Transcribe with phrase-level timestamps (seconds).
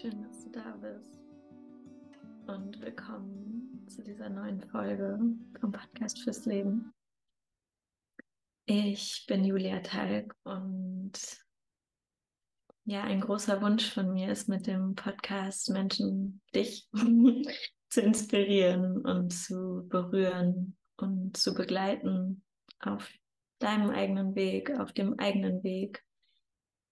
[0.00, 1.18] Schön, dass du da bist.
[2.46, 5.18] Und willkommen zu dieser neuen Folge
[5.60, 6.94] vom Podcast fürs Leben.
[8.66, 11.14] Ich bin Julia Talg und
[12.84, 16.88] ja, ein großer Wunsch von mir ist mit dem Podcast Menschen dich
[17.90, 22.44] zu inspirieren und zu berühren und zu begleiten
[22.78, 23.10] auf
[23.58, 26.04] deinem eigenen Weg, auf dem eigenen Weg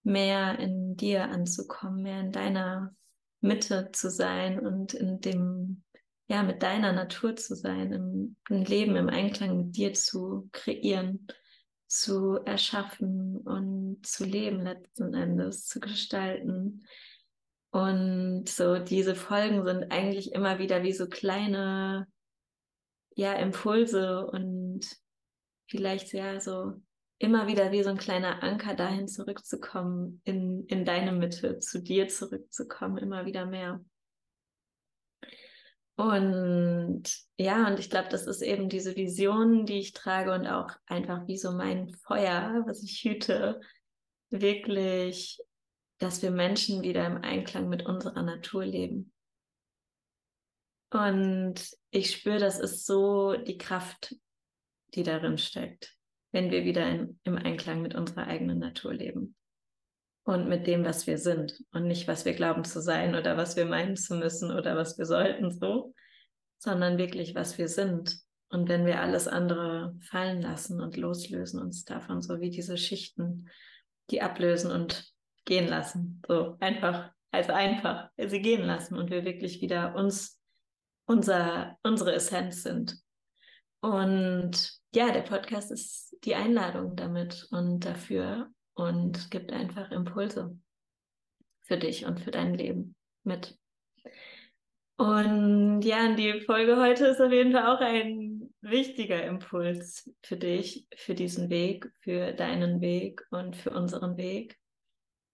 [0.06, 2.94] mehr in dir anzukommen, mehr in deiner
[3.40, 5.82] Mitte zu sein und in dem,
[6.28, 11.26] ja, mit deiner Natur zu sein, im, ein Leben im Einklang mit dir zu kreieren,
[11.88, 16.86] zu erschaffen und zu leben letzten Endes, zu gestalten.
[17.70, 22.06] Und so diese Folgen sind eigentlich immer wieder wie so kleine,
[23.16, 24.86] ja, Impulse und
[25.68, 26.80] vielleicht ja so
[27.18, 32.08] immer wieder wie so ein kleiner Anker dahin zurückzukommen, in, in deine Mitte, zu dir
[32.08, 33.84] zurückzukommen, immer wieder mehr.
[35.96, 37.04] Und
[37.38, 41.26] ja, und ich glaube, das ist eben diese Vision, die ich trage und auch einfach
[41.26, 43.60] wie so mein Feuer, was ich hüte,
[44.28, 45.40] wirklich,
[45.98, 49.10] dass wir Menschen wieder im Einklang mit unserer Natur leben.
[50.90, 51.54] Und
[51.90, 54.14] ich spüre, das ist so die Kraft,
[54.94, 55.96] die darin steckt
[56.32, 59.34] wenn wir wieder in, im Einklang mit unserer eigenen Natur leben
[60.24, 63.56] und mit dem, was wir sind und nicht, was wir glauben zu sein oder was
[63.56, 65.94] wir meinen zu müssen oder was wir sollten so,
[66.58, 68.18] sondern wirklich, was wir sind.
[68.48, 73.48] Und wenn wir alles andere fallen lassen und loslösen uns davon, so wie diese Schichten,
[74.10, 75.04] die ablösen und
[75.44, 80.40] gehen lassen, so einfach, also einfach, sie gehen lassen und wir wirklich wieder uns,
[81.06, 82.98] unser, unsere Essenz sind.
[83.80, 90.58] Und ja, der Podcast ist die Einladung damit und dafür und gibt einfach Impulse
[91.62, 93.58] für dich und für dein Leben mit.
[94.98, 100.86] Und ja, die Folge heute ist auf jeden Fall auch ein wichtiger Impuls für dich,
[100.96, 104.56] für diesen Weg, für deinen Weg und für unseren Weg,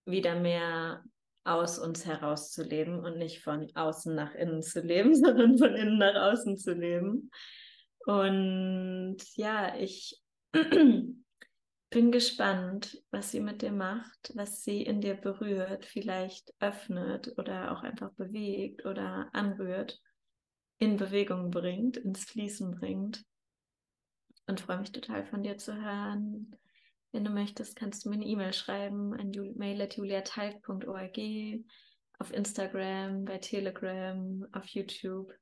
[0.05, 1.05] wieder mehr
[1.45, 5.75] aus uns heraus zu leben und nicht von außen nach innen zu leben, sondern von
[5.75, 7.31] innen nach außen zu leben.
[8.07, 10.21] Und ja, ich
[10.53, 17.73] bin gespannt, was sie mit dir macht, was sie in dir berührt, vielleicht öffnet oder
[17.73, 20.01] auch einfach bewegt oder anrührt,
[20.79, 23.25] in Bewegung bringt, ins Fließen bringt.
[24.49, 26.57] Und freue mich total von dir zu hören.
[27.13, 31.19] Wenn du möchtest, kannst du mir eine E-Mail schreiben an mail.juliatalk.org,
[32.19, 35.33] auf Instagram, bei Telegram, auf YouTube.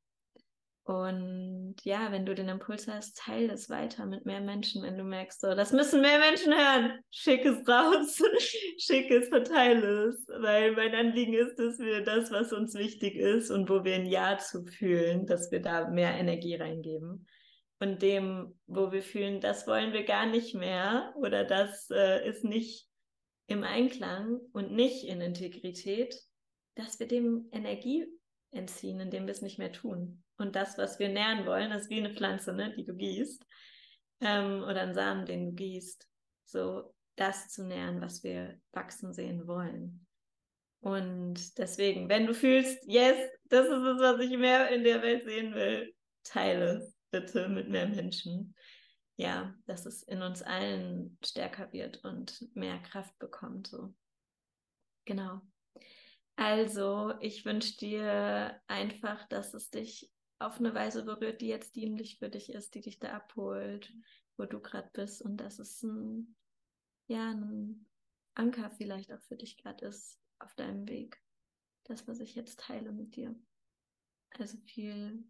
[0.90, 5.04] Und ja, wenn du den Impuls hast, teile es weiter mit mehr Menschen, wenn du
[5.04, 6.98] merkst, so, das müssen mehr Menschen hören.
[7.12, 8.20] Schick es raus,
[8.76, 13.52] schick es, verteile es, weil mein Anliegen ist, dass wir das, was uns wichtig ist
[13.52, 17.24] und wo wir ein Ja zu fühlen, dass wir da mehr Energie reingeben.
[17.78, 22.42] Und dem, wo wir fühlen, das wollen wir gar nicht mehr oder das äh, ist
[22.42, 22.88] nicht
[23.46, 26.20] im Einklang und nicht in Integrität,
[26.74, 28.08] dass wir dem Energie
[28.50, 30.24] entziehen, indem wir es nicht mehr tun.
[30.40, 33.44] Und das, was wir nähren wollen, ist wie eine Pflanze, ne, die du gießt.
[34.22, 36.08] Ähm, oder ein Samen, den du gießt.
[36.44, 40.06] So das zu nähren, was wir wachsen sehen wollen.
[40.80, 45.24] Und deswegen, wenn du fühlst, yes, das ist es, was ich mehr in der Welt
[45.24, 48.54] sehen will, teile es bitte mit mehr Menschen.
[49.16, 53.66] Ja, dass es in uns allen stärker wird und mehr Kraft bekommt.
[53.66, 53.92] So.
[55.04, 55.42] Genau.
[56.36, 62.18] Also, ich wünsche dir einfach, dass es dich auf eine Weise berührt, die jetzt dienlich
[62.18, 63.92] für dich ist, die dich da abholt,
[64.36, 66.34] wo du gerade bist und dass es ein,
[67.08, 67.86] ja, ein
[68.34, 71.22] Anker vielleicht auch für dich gerade ist auf deinem Weg.
[71.84, 73.38] Das, was ich jetzt teile mit dir.
[74.30, 75.24] Also viel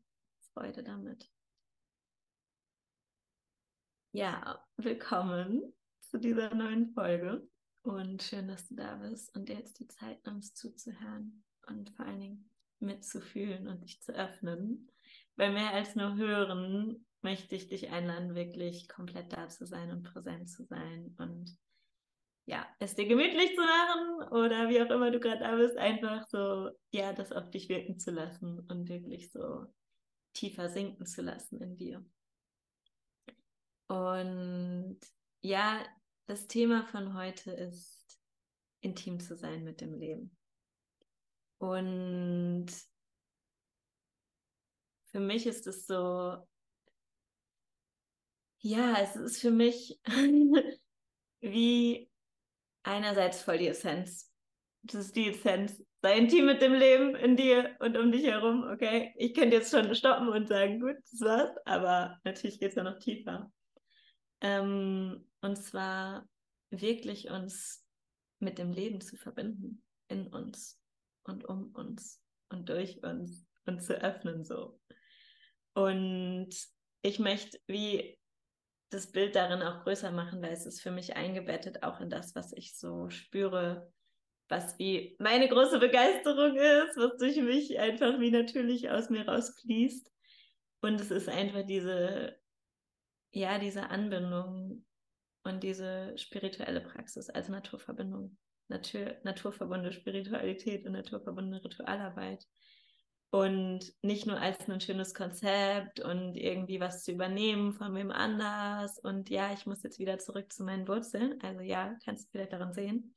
[0.53, 1.28] Freude damit.
[4.12, 7.48] Ja, willkommen zu dieser neuen Folge
[7.83, 12.06] und schön, dass du da bist und dir jetzt die Zeit nimmst zuzuhören und vor
[12.06, 14.91] allen Dingen mitzufühlen und dich zu öffnen
[15.36, 20.03] bei mehr als nur hören möchte ich dich einladen, wirklich komplett da zu sein und
[20.03, 21.56] präsent zu sein und
[22.47, 26.27] ja, es dir gemütlich zu machen oder wie auch immer du gerade da bist, einfach
[26.28, 29.66] so, ja, das auf dich wirken zu lassen und wirklich so
[30.32, 32.04] tiefer sinken zu lassen in dir.
[33.88, 34.98] Und
[35.42, 35.84] ja,
[36.27, 38.21] das Thema von heute ist,
[38.80, 40.36] intim zu sein mit dem Leben.
[41.59, 42.66] Und
[45.12, 46.36] für mich ist es so,
[48.59, 50.01] ja, es ist für mich
[51.41, 52.10] wie
[52.83, 54.33] einerseits voll die Essenz.
[54.83, 58.65] Das ist die Essenz sei intim mit dem Leben in dir und um dich herum,
[58.72, 59.12] okay?
[59.16, 62.83] Ich könnte jetzt schon stoppen und sagen, gut, das war's, aber natürlich geht es ja
[62.83, 63.53] noch tiefer.
[64.41, 66.27] Ähm, und zwar
[66.71, 67.84] wirklich uns
[68.39, 70.80] mit dem Leben zu verbinden, in uns
[71.24, 74.79] und um uns und durch uns und zu öffnen so.
[75.75, 76.51] Und
[77.03, 78.19] ich möchte wie
[78.91, 82.34] das Bild darin auch größer machen, weil es ist für mich eingebettet auch in das,
[82.34, 83.93] was ich so spüre,
[84.49, 90.13] was wie meine große Begeisterung ist, was durch mich einfach wie natürlich aus mir rausfließt.
[90.83, 92.37] Und es ist einfach diese,
[93.33, 94.84] ja, diese Anbindung
[95.45, 98.37] und diese spirituelle Praxis als Naturverbindung,
[98.69, 102.45] Natur, naturverbundene Spiritualität und naturverbundene Ritualarbeit.
[103.30, 108.98] Und nicht nur als ein schönes Konzept und irgendwie was zu übernehmen von wem anders.
[108.98, 111.41] Und ja, ich muss jetzt wieder zurück zu meinen Wurzeln.
[111.42, 113.15] Also ja, kannst du vielleicht daran sehen.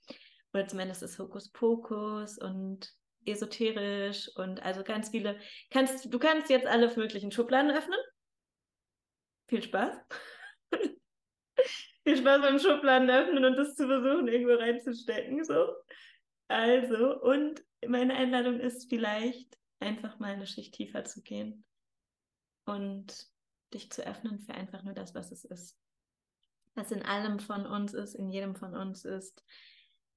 [0.53, 2.93] Oder zumindest ist Hokuspokus und
[3.25, 5.39] esoterisch und also ganz viele.
[5.71, 7.99] Kannst, du kannst jetzt alle möglichen Schubladen öffnen.
[9.47, 9.97] Viel Spaß.
[12.03, 15.43] Viel Spaß beim Schubladen öffnen und das zu versuchen, irgendwo reinzustecken.
[15.43, 15.73] So.
[16.49, 21.65] Also, und meine Einladung ist vielleicht einfach mal eine Schicht tiefer zu gehen
[22.65, 23.27] und
[23.73, 25.77] dich zu öffnen für einfach nur das, was es ist.
[26.75, 29.43] Was in allem von uns ist, in jedem von uns ist,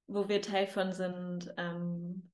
[0.07, 2.31] wo wir Teil von sind ähm,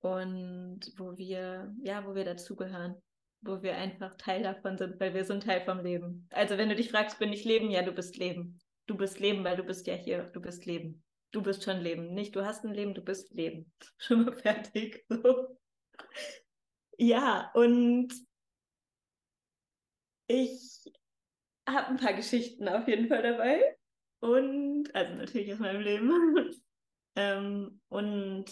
[0.00, 2.96] und wo wir, ja, wo wir dazugehören,
[3.42, 6.28] wo wir einfach Teil davon sind, weil wir sind Teil vom Leben.
[6.30, 7.70] Also wenn du dich fragst, bin ich Leben?
[7.70, 8.58] Ja, du bist Leben.
[8.86, 11.04] Du bist Leben, weil du bist ja hier, du bist Leben.
[11.30, 12.14] Du bist schon Leben.
[12.14, 13.70] Nicht du hast ein Leben, du bist Leben.
[13.98, 15.04] Schon mal fertig.
[15.10, 15.58] So.
[16.98, 18.12] Ja, und
[20.26, 20.84] ich
[21.68, 23.76] habe ein paar Geschichten auf jeden Fall dabei.
[24.20, 26.10] Und, also natürlich aus meinem Leben.
[27.16, 28.46] ähm, und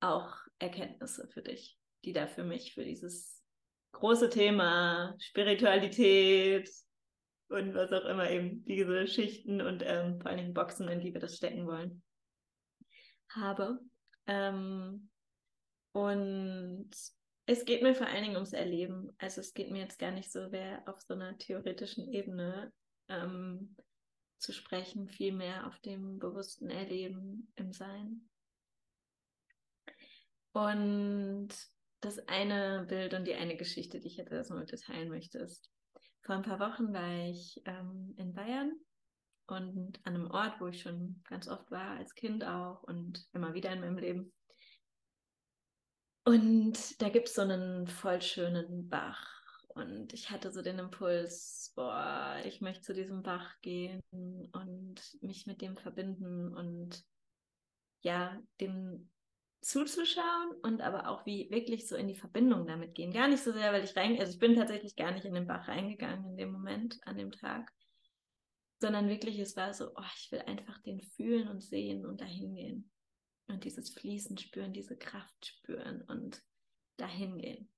[0.00, 3.42] auch Erkenntnisse für dich, die da für mich, für dieses
[3.92, 6.70] große Thema Spiritualität
[7.48, 11.12] und was auch immer eben, diese Schichten und ähm, vor allen Dingen Boxen, in die
[11.12, 12.02] wir das stecken wollen,
[13.30, 13.80] habe.
[14.26, 15.10] Ähm,
[15.96, 16.90] und
[17.46, 19.14] es geht mir vor allen Dingen ums Erleben.
[19.16, 22.70] Also es geht mir jetzt gar nicht so wer auf so einer theoretischen Ebene
[23.08, 23.74] ähm,
[24.36, 28.28] zu sprechen, vielmehr auf dem bewussten Erleben im Sein.
[30.52, 31.48] Und
[32.02, 35.38] das eine Bild und die eine Geschichte, die ich jetzt erstmal mit dir teilen möchte,
[35.38, 35.70] ist,
[36.20, 38.78] vor ein paar Wochen war ich ähm, in Bayern
[39.46, 43.54] und an einem Ort, wo ich schon ganz oft war, als Kind auch und immer
[43.54, 44.35] wieder in meinem Leben.
[46.26, 49.24] Und da gibt es so einen voll schönen Bach.
[49.68, 55.46] Und ich hatte so den Impuls, boah, ich möchte zu diesem Bach gehen und mich
[55.46, 57.04] mit dem verbinden und
[58.00, 59.08] ja, dem
[59.60, 63.12] zuzuschauen und aber auch wie wirklich so in die Verbindung damit gehen.
[63.12, 65.46] Gar nicht so sehr, weil ich rein, also ich bin tatsächlich gar nicht in den
[65.46, 67.72] Bach reingegangen in dem Moment, an dem Tag,
[68.80, 72.52] sondern wirklich, es war so, oh, ich will einfach den fühlen und sehen und dahin
[72.56, 72.90] gehen
[73.48, 76.42] und dieses Fließen spüren, diese Kraft spüren und
[76.96, 77.70] dahin gehen.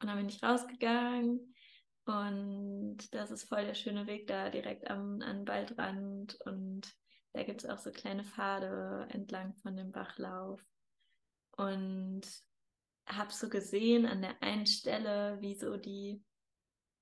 [0.00, 1.54] Und dann bin ich rausgegangen
[2.04, 6.94] und das ist voll der schöne Weg da direkt am, am Waldrand und
[7.32, 10.60] da gibt es auch so kleine Pfade entlang von dem Bachlauf.
[11.58, 12.22] Und
[13.06, 16.22] habe so gesehen an der einen Stelle, wie so die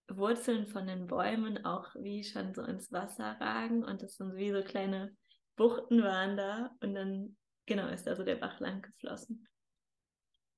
[0.08, 4.50] Wurzeln von den Bäumen auch wie schon so ins Wasser ragen und das sind wie
[4.50, 5.16] so kleine
[5.56, 9.46] Buchten waren da und dann genau, ist da so der Bach lang geflossen.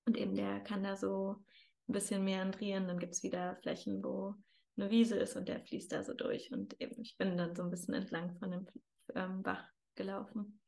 [0.06, 1.44] Und eben der kann da so
[1.88, 4.34] ein bisschen meandrieren, dann gibt es wieder Flächen, wo
[4.76, 6.52] eine Wiese ist und der fließt da so durch.
[6.52, 8.66] Und eben, ich bin dann so ein bisschen entlang von dem
[9.14, 10.60] ähm, Bach gelaufen.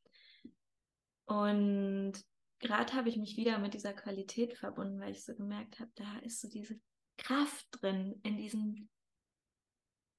[1.25, 2.13] Und
[2.59, 6.19] gerade habe ich mich wieder mit dieser Qualität verbunden, weil ich so gemerkt habe, da
[6.19, 6.79] ist so diese
[7.17, 8.89] Kraft drin in diesen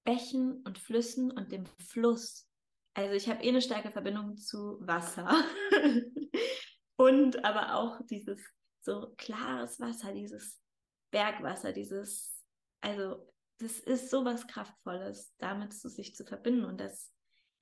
[0.04, 2.49] Bächen und Flüssen und dem Fluss.
[2.94, 5.28] Also ich habe eh eine starke Verbindung zu Wasser.
[6.96, 8.42] und aber auch dieses
[8.82, 10.60] so klares Wasser, dieses
[11.10, 12.44] Bergwasser, dieses,
[12.80, 16.64] also das ist so was Kraftvolles, damit zu sich zu verbinden.
[16.64, 17.12] Und das,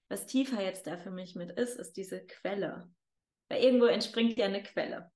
[0.09, 2.91] was tiefer jetzt da für mich mit ist, ist diese Quelle.
[3.49, 5.11] Weil irgendwo entspringt ja eine Quelle.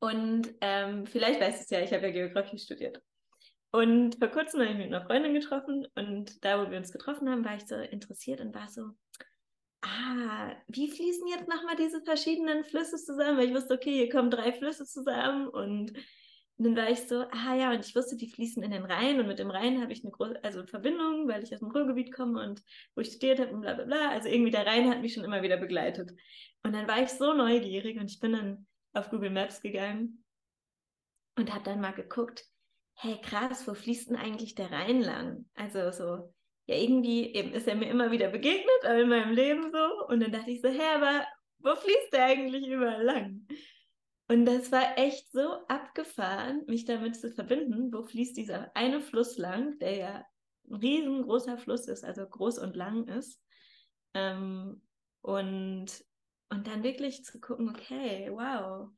[0.00, 3.02] Und ähm, vielleicht weißt du es ja, ich habe ja Geografie studiert.
[3.72, 6.90] Und vor kurzem habe ich mich mit einer Freundin getroffen und da, wo wir uns
[6.90, 8.90] getroffen haben, war ich so interessiert und war so,
[9.82, 13.38] ah, wie fließen jetzt nochmal diese verschiedenen Flüsse zusammen?
[13.38, 15.92] Weil ich wusste, okay, hier kommen drei Flüsse zusammen und
[16.62, 19.26] dann war ich so, ah ja, und ich wusste, die fließen in den Rhein und
[19.26, 22.42] mit dem Rhein habe ich eine große, also Verbindung, weil ich aus dem Ruhrgebiet komme
[22.42, 22.62] und
[22.94, 24.10] wo ich studiert habe und bla bla bla.
[24.10, 26.12] Also irgendwie der Rhein hat mich schon immer wieder begleitet.
[26.62, 30.22] Und dann war ich so neugierig und ich bin dann auf Google Maps gegangen
[31.36, 32.44] und habe dann mal geguckt,
[33.02, 35.46] hey krass, wo fließt denn eigentlich der Rhein lang?
[35.54, 36.34] Also so,
[36.66, 40.32] ja irgendwie eben ist er mir immer wieder begegnet in meinem Leben so und dann
[40.32, 41.26] dachte ich so, hä, aber
[41.58, 43.46] wo fließt der eigentlich überall lang?
[44.28, 49.38] Und das war echt so abgefahren, mich damit zu verbinden, wo fließt dieser eine Fluss
[49.38, 50.24] lang, der ja
[50.68, 53.42] ein riesengroßer Fluss ist, also groß und lang ist.
[54.14, 54.82] Ähm,
[55.22, 55.86] und,
[56.48, 58.90] und dann wirklich zu gucken, okay, wow,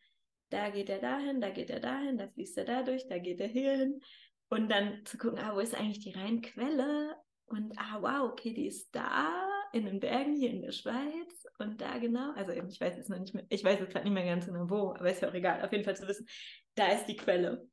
[0.53, 3.49] da geht er dahin, da geht er dahin, da fließt er dadurch, da geht er
[3.49, 4.01] hierhin.
[4.49, 7.17] Und dann zu gucken, ah, wo ist eigentlich die Rheinquelle?
[7.47, 11.81] Und ah, wow, okay, die ist da in den Bergen hier in der Schweiz und
[11.81, 14.15] da genau, also eben, ich weiß jetzt noch nicht mehr, ich weiß jetzt gerade nicht
[14.15, 16.27] mehr ganz genau wo, aber ist ja auch egal, auf jeden Fall zu wissen,
[16.75, 17.67] da ist die Quelle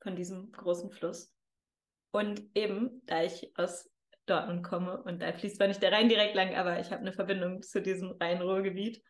[0.00, 1.32] von diesem großen Fluss.
[2.12, 3.90] Und eben, da ich aus
[4.26, 7.12] Dortmund komme und da fließt zwar nicht der Rhein direkt lang, aber ich habe eine
[7.12, 9.02] Verbindung zu diesem Rhein-Ruhr-Gebiet,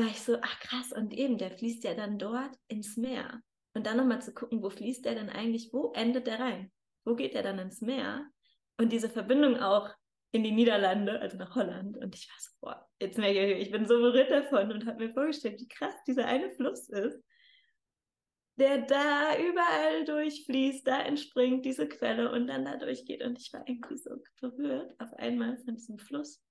[0.00, 3.42] war ich so, ach krass, und eben, der fließt ja dann dort ins Meer.
[3.74, 6.72] Und dann nochmal zu gucken, wo fließt der denn eigentlich, wo endet der Rhein?
[7.04, 8.26] Wo geht der dann ins Meer?
[8.78, 9.90] Und diese Verbindung auch
[10.32, 11.98] in die Niederlande, also nach Holland.
[11.98, 15.06] Und ich war so, boah, jetzt merke ich, ich bin so berührt davon und habe
[15.06, 17.22] mir vorgestellt, wie krass dieser eine Fluss ist,
[18.56, 23.22] der da überall durchfließt, da entspringt diese Quelle und dann da durchgeht.
[23.22, 26.42] Und ich war irgendwie so berührt auf einmal von diesem Fluss,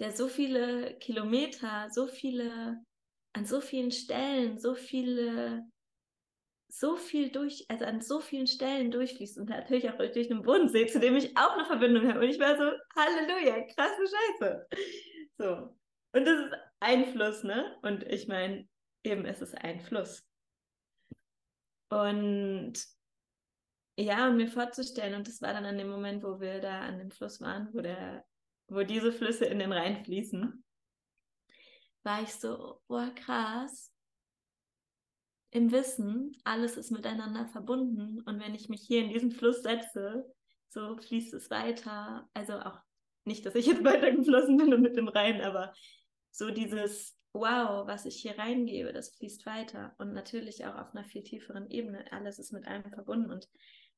[0.00, 2.82] der so viele Kilometer, so viele,
[3.34, 5.64] an so vielen Stellen, so viele
[6.72, 10.86] so viel durch, also an so vielen Stellen durchfließt und natürlich auch durch den Bodensee,
[10.86, 12.20] zu dem ich auch eine Verbindung habe.
[12.20, 14.66] Und ich war so, Halleluja, krasse Scheiße.
[15.36, 15.76] So.
[16.12, 17.76] Und das ist ein Fluss, ne?
[17.82, 18.68] Und ich meine,
[19.04, 20.24] eben, es ist ein Fluss.
[21.88, 22.74] Und
[23.98, 26.98] ja, und mir vorzustellen, und das war dann an dem Moment, wo wir da an
[26.98, 28.24] dem Fluss waren, wo der,
[28.70, 30.64] wo diese Flüsse in den Rhein fließen,
[32.02, 33.92] war ich so, boah, krass,
[35.50, 40.24] im Wissen, alles ist miteinander verbunden und wenn ich mich hier in diesen Fluss setze,
[40.68, 42.28] so fließt es weiter.
[42.34, 42.78] Also auch
[43.24, 45.72] nicht, dass ich jetzt weitergeflossen bin und mit dem Rhein, aber
[46.30, 51.04] so dieses Wow, was ich hier reingebe, das fließt weiter und natürlich auch auf einer
[51.04, 52.04] viel tieferen Ebene.
[52.10, 53.48] Alles ist mit allem verbunden und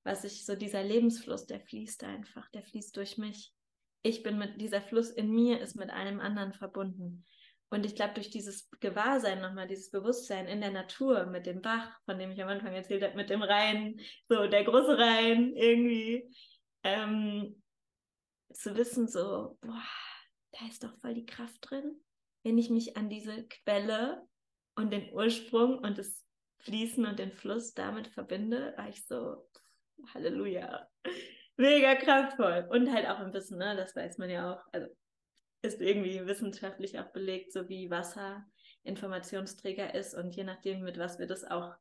[0.05, 3.55] was ich so dieser Lebensfluss, der fließt einfach, der fließt durch mich.
[4.03, 7.25] Ich bin mit dieser Fluss in mir ist mit einem anderen verbunden.
[7.71, 11.89] Und ich glaube, durch dieses Gewahrsein nochmal, dieses Bewusstsein in der Natur mit dem Bach,
[12.05, 16.29] von dem ich am Anfang erzählt habe, mit dem Rhein, so der große Rhein irgendwie,
[16.83, 17.63] ähm,
[18.53, 19.83] zu wissen, so, boah,
[20.53, 21.99] da ist doch voll die Kraft drin,
[22.43, 24.23] wenn ich mich an diese Quelle
[24.75, 26.23] und den Ursprung und das
[26.59, 29.49] Fließen und den Fluss damit verbinde, war ich so,
[30.13, 30.89] Halleluja,
[31.57, 32.69] mega kraftvoll.
[32.71, 34.89] Und halt auch ein bisschen, ne, das weiß man ja auch, also
[35.63, 38.45] ist irgendwie wissenschaftlich auch belegt, so wie Wasser
[38.83, 40.15] Informationsträger ist.
[40.15, 41.75] Und je nachdem, mit was wir das auch,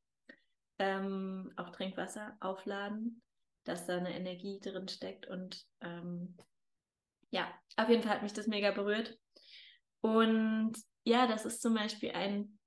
[0.78, 3.22] ähm, auch Trinkwasser aufladen,
[3.64, 5.28] dass da eine Energie drin steckt.
[5.28, 6.38] Und ähm,
[7.32, 9.18] ja, auf jeden Fall hat mich das mega berührt.
[10.02, 10.74] Und
[11.04, 12.60] ja, das ist zum Beispiel ein,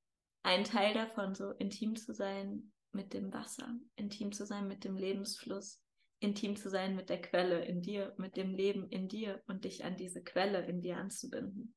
[0.42, 4.96] ein Teil davon, so intim zu sein mit dem Wasser, intim zu sein mit dem
[4.96, 5.84] Lebensfluss,
[6.25, 9.85] intim zu sein mit der Quelle in dir, mit dem Leben in dir und dich
[9.85, 11.75] an diese Quelle in dir anzubinden.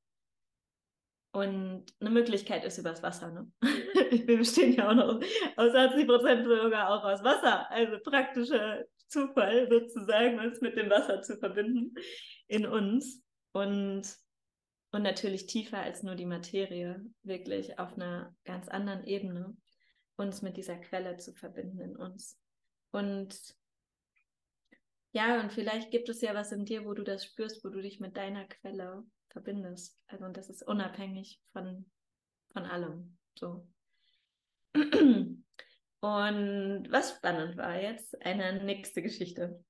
[1.32, 3.32] Und eine Möglichkeit ist übers Wasser.
[3.32, 3.52] Ne?
[4.26, 5.22] Wir bestehen ja auch noch
[5.58, 7.70] aus 80 Prozent sogar auch aus Wasser.
[7.70, 11.94] Also praktischer Zufall sozusagen, uns mit dem Wasser zu verbinden
[12.48, 13.24] in uns.
[13.52, 14.04] Und,
[14.92, 19.56] und natürlich tiefer als nur die Materie, wirklich auf einer ganz anderen Ebene,
[20.16, 22.40] uns mit dieser Quelle zu verbinden in uns.
[22.92, 23.38] Und
[25.18, 27.82] ja, und vielleicht gibt es ja was in dir, wo du das spürst, wo du
[27.82, 30.00] dich mit deiner Quelle verbindest.
[30.06, 31.90] Also und das ist unabhängig von,
[32.54, 33.18] von allem.
[33.38, 33.68] So.
[34.76, 35.44] Und
[36.92, 39.66] was spannend war jetzt, eine nächste Geschichte.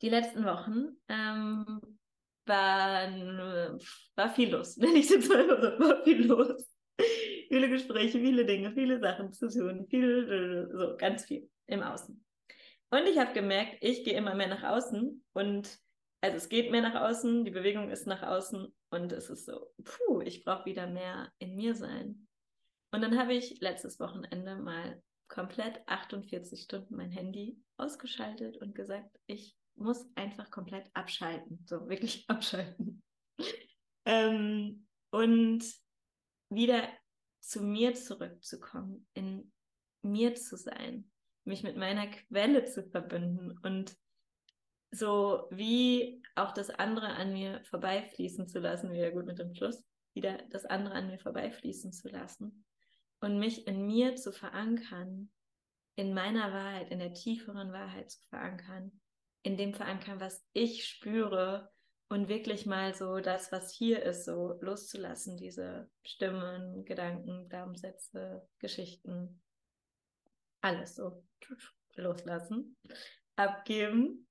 [0.00, 1.80] Die letzten Wochen ähm,
[2.46, 3.78] waren,
[4.16, 6.66] war viel los, wenn ich jetzt mal so, war viel los.
[7.48, 12.24] viele Gespräche, viele Dinge, viele Sachen zu tun, viel, so ganz viel im Außen.
[12.92, 15.78] Und ich habe gemerkt, ich gehe immer mehr nach außen und
[16.20, 19.72] also es geht mehr nach außen, die Bewegung ist nach außen und es ist so,
[19.82, 22.28] puh, ich brauche wieder mehr in mir sein.
[22.90, 29.18] Und dann habe ich letztes Wochenende mal komplett 48 Stunden mein Handy ausgeschaltet und gesagt,
[29.24, 33.02] ich muss einfach komplett abschalten, so wirklich abschalten.
[34.04, 35.64] ähm, und
[36.50, 36.86] wieder
[37.40, 39.50] zu mir zurückzukommen, in
[40.02, 41.10] mir zu sein,
[41.52, 43.94] mich mit meiner Quelle zu verbinden und
[44.90, 49.84] so wie auch das andere an mir vorbeifließen zu lassen, wieder gut mit dem Fluss,
[50.14, 52.64] wieder das andere an mir vorbeifließen zu lassen
[53.20, 55.30] und mich in mir zu verankern,
[55.94, 58.90] in meiner Wahrheit, in der tieferen Wahrheit zu verankern,
[59.42, 61.70] in dem verankern, was ich spüre
[62.08, 69.42] und wirklich mal so das, was hier ist, so loszulassen, diese Stimmen, Gedanken, Glaubenssätze, Geschichten,
[70.62, 71.22] alles so
[71.96, 72.76] loslassen,
[73.36, 74.26] abgeben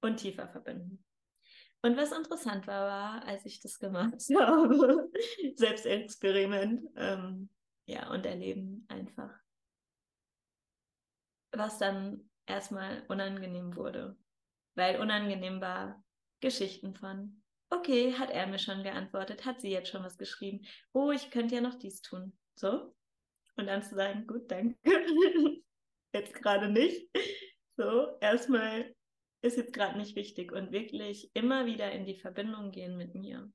[0.00, 1.04] und tiefer verbinden.
[1.82, 5.08] Und was interessant war, war, als ich das gemacht habe,
[5.54, 7.48] Selbstexperiment, ähm,
[7.86, 9.32] ja, und erleben einfach,
[11.52, 14.16] was dann erstmal unangenehm wurde.
[14.74, 16.02] Weil unangenehm war
[16.40, 21.12] Geschichten von, okay, hat er mir schon geantwortet, hat sie jetzt schon was geschrieben, oh,
[21.12, 22.36] ich könnte ja noch dies tun.
[22.56, 22.95] So.
[23.56, 24.76] Und dann zu sagen, gut, danke.
[26.12, 27.08] jetzt gerade nicht.
[27.76, 28.94] So, erstmal
[29.42, 33.50] ist jetzt gerade nicht wichtig und wirklich immer wieder in die Verbindung gehen mit mir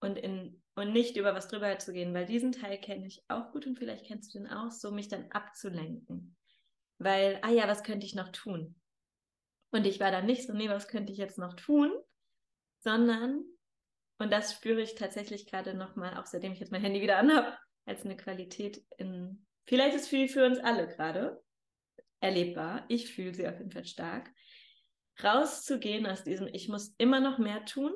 [0.00, 3.52] und in und nicht über was drüber zu gehen, weil diesen Teil kenne ich auch
[3.52, 6.36] gut und vielleicht kennst du den auch, so mich dann abzulenken.
[6.98, 8.74] Weil, ah ja, was könnte ich noch tun?
[9.70, 11.92] Und ich war dann nicht so, nee, was könnte ich jetzt noch tun?
[12.80, 13.44] Sondern,
[14.18, 17.56] und das spüre ich tatsächlich gerade nochmal, auch seitdem ich jetzt mein Handy wieder anhabe,
[17.86, 21.42] als eine Qualität in, vielleicht ist für, für uns alle gerade
[22.20, 22.84] erlebbar.
[22.88, 24.30] Ich fühle sie auf jeden Fall stark
[25.22, 27.92] rauszugehen aus diesem, ich muss immer noch mehr tun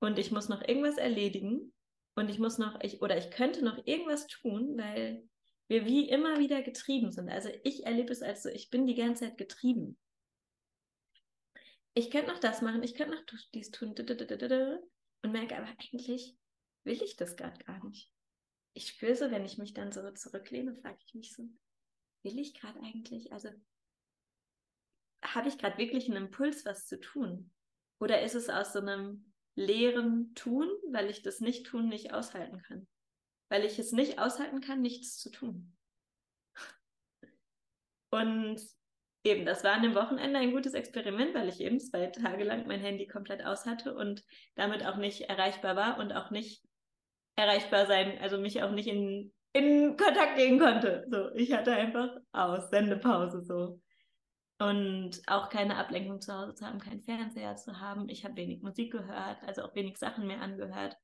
[0.00, 1.72] und ich muss noch irgendwas erledigen
[2.16, 5.26] und ich muss noch, ich, oder ich könnte noch irgendwas tun, weil
[5.68, 7.30] wir wie immer wieder getrieben sind.
[7.30, 9.98] Also ich erlebe es als so, ich bin die ganze Zeit getrieben.
[11.94, 16.36] Ich könnte noch das machen, ich könnte noch dies tun und merke aber eigentlich
[16.84, 18.13] will ich das gerade gar nicht.
[18.74, 21.48] Ich spüre so, wenn ich mich dann so zurücklehne, frage ich mich so,
[22.24, 23.32] will ich gerade eigentlich?
[23.32, 23.48] Also
[25.22, 27.52] habe ich gerade wirklich einen Impuls, was zu tun?
[28.00, 32.86] Oder ist es aus so einem leeren Tun, weil ich das Nicht-Tun nicht aushalten kann?
[33.48, 35.76] Weil ich es nicht aushalten kann, nichts zu tun.
[38.10, 38.60] Und
[39.24, 42.66] eben, das war an dem Wochenende ein gutes Experiment, weil ich eben zwei Tage lang
[42.66, 46.62] mein Handy komplett aus hatte und damit auch nicht erreichbar war und auch nicht
[47.36, 51.06] erreichbar sein, also mich auch nicht in, in Kontakt gehen konnte.
[51.10, 53.80] So, ich hatte einfach aus, Sendepause so
[54.58, 58.08] und auch keine Ablenkung zu Hause zu haben, keinen Fernseher zu haben.
[58.08, 60.96] Ich habe wenig Musik gehört, also auch wenig Sachen mehr angehört,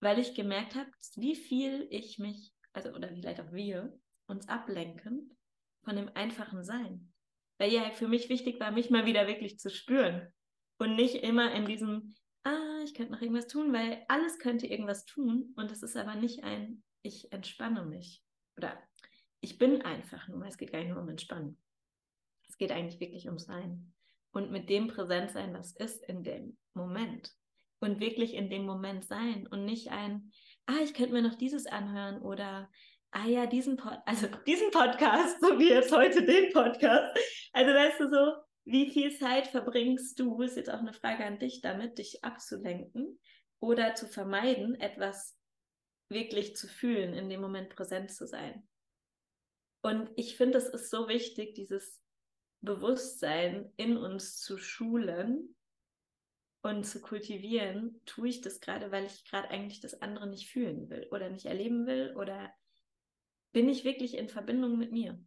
[0.00, 5.36] weil ich gemerkt habe, wie viel ich mich, also oder vielleicht auch wir, uns ablenken
[5.84, 7.12] von dem einfachen Sein.
[7.58, 10.32] Weil ja für mich wichtig war, mich mal wieder wirklich zu spüren
[10.78, 12.14] und nicht immer in diesem,
[12.46, 16.14] ah, ich könnte noch irgendwas tun, weil alles könnte irgendwas tun und es ist aber
[16.14, 18.22] nicht ein, ich entspanne mich
[18.56, 18.72] oder
[19.40, 21.58] ich bin einfach nur, es geht gar nicht nur um Entspannen.
[22.48, 23.92] Es geht eigentlich wirklich um Sein.
[24.30, 27.32] Und mit dem präsent sein, was ist in dem Moment.
[27.80, 30.32] Und wirklich in dem Moment sein und nicht ein,
[30.66, 32.70] ah, ich könnte mir noch dieses anhören oder
[33.10, 37.18] ah ja, diesen Pod also diesen Podcast, so wie jetzt heute den Podcast.
[37.52, 41.38] Also weißt du so, wie viel Zeit verbringst du, ist jetzt auch eine Frage an
[41.38, 43.18] dich damit, dich abzulenken
[43.60, 45.38] oder zu vermeiden, etwas
[46.10, 48.68] wirklich zu fühlen, in dem Moment präsent zu sein.
[49.82, 52.02] Und ich finde, es ist so wichtig, dieses
[52.60, 55.54] Bewusstsein in uns zu schulen
[56.62, 60.90] und zu kultivieren, tue ich das gerade, weil ich gerade eigentlich das andere nicht fühlen
[60.90, 62.52] will oder nicht erleben will oder
[63.52, 65.22] bin ich wirklich in Verbindung mit mir?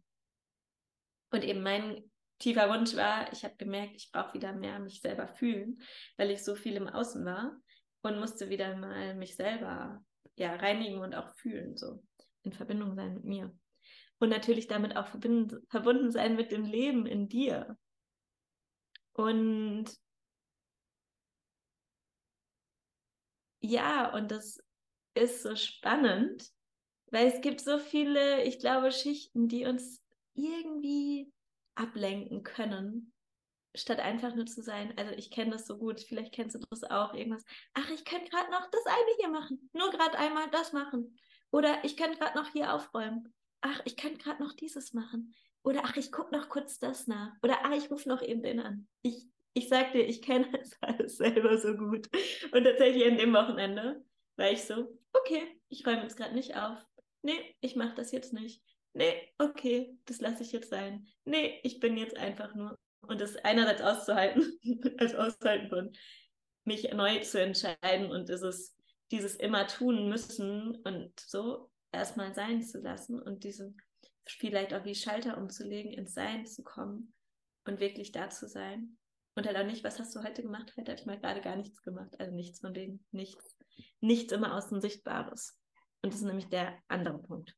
[1.30, 2.09] Und eben mein
[2.40, 5.80] tiefer Wunsch war, ich habe gemerkt, ich brauche wieder mehr mich selber fühlen,
[6.16, 7.52] weil ich so viel im Außen war
[8.02, 10.04] und musste wieder mal mich selber
[10.36, 12.02] ja reinigen und auch fühlen, so
[12.42, 13.54] in Verbindung sein mit mir
[14.20, 17.76] und natürlich damit auch verbinden, verbunden sein mit dem Leben in dir.
[19.14, 19.86] Und
[23.60, 24.62] ja, und das
[25.14, 26.50] ist so spannend,
[27.06, 30.02] weil es gibt so viele, ich glaube, Schichten, die uns
[30.34, 31.32] irgendwie
[31.74, 33.12] ablenken können,
[33.74, 34.92] statt einfach nur zu sein.
[34.96, 37.44] Also ich kenne das so gut, vielleicht kennst du das auch, irgendwas.
[37.74, 41.18] Ach, ich könnte gerade noch das eine hier machen, nur gerade einmal das machen.
[41.52, 45.34] Oder ich könnte gerade noch hier aufräumen ach, ich kann gerade noch dieses machen.
[45.62, 47.32] Oder ach, ich gucke noch kurz das nach.
[47.42, 48.88] Oder ach, ich rufe noch eben den an.
[49.02, 52.08] Ich, ich sag dir, ich kenne das alles selber so gut.
[52.52, 54.04] Und tatsächlich in dem Wochenende
[54.36, 56.78] war ich so, okay, ich räume jetzt gerade nicht auf.
[57.22, 58.62] Nee, ich mache das jetzt nicht.
[58.92, 61.06] Nee, okay, das lasse ich jetzt sein.
[61.24, 62.78] Nee, ich bin jetzt einfach nur.
[63.02, 64.58] Und das einerseits auszuhalten,
[64.98, 65.92] als Aushalten von
[66.64, 68.76] mich neu zu entscheiden und dieses,
[69.10, 73.74] dieses immer tun müssen und so erstmal sein zu lassen und diese
[74.26, 77.12] vielleicht auch wie Schalter umzulegen, ins Sein zu kommen
[77.64, 78.96] und wirklich da zu sein.
[79.34, 80.72] Und halt auch nicht, was hast du heute gemacht?
[80.76, 82.14] Heute habe ich mal gerade gar nichts gemacht.
[82.18, 83.56] Also nichts von denen, nichts.
[84.00, 85.58] Nichts immer außen Sichtbares.
[86.02, 87.56] Und das ist nämlich der andere Punkt.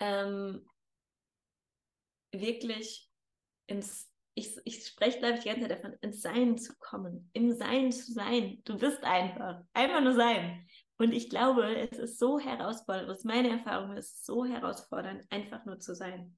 [0.00, 0.66] Ähm,
[2.32, 3.08] wirklich
[3.66, 7.52] ins, ich, ich spreche, glaube ich, die ganze Zeit davon, ins Sein zu kommen, im
[7.52, 8.60] Sein zu sein.
[8.64, 10.66] Du bist einfach, einfach nur sein.
[10.98, 15.78] Und ich glaube, es ist so herausfordernd, was meine Erfahrung ist, so herausfordernd, einfach nur
[15.78, 16.36] zu sein.